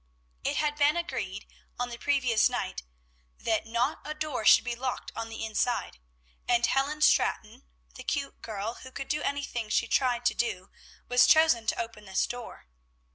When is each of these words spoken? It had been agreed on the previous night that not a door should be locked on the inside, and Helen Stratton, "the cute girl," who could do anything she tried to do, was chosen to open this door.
It 0.43 0.55
had 0.57 0.77
been 0.77 0.97
agreed 0.97 1.45
on 1.77 1.89
the 1.89 1.97
previous 1.99 2.49
night 2.49 2.81
that 3.37 3.67
not 3.67 4.01
a 4.03 4.15
door 4.15 4.45
should 4.45 4.63
be 4.63 4.73
locked 4.75 5.11
on 5.15 5.29
the 5.29 5.45
inside, 5.45 5.99
and 6.47 6.65
Helen 6.65 7.01
Stratton, 7.03 7.65
"the 7.93 8.03
cute 8.03 8.41
girl," 8.41 8.79
who 8.81 8.91
could 8.91 9.09
do 9.09 9.21
anything 9.21 9.69
she 9.69 9.87
tried 9.87 10.25
to 10.25 10.33
do, 10.33 10.71
was 11.07 11.27
chosen 11.27 11.67
to 11.67 11.79
open 11.79 12.05
this 12.05 12.25
door. 12.25 12.65